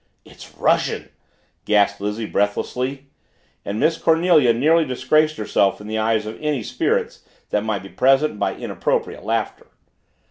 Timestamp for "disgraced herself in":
4.83-5.85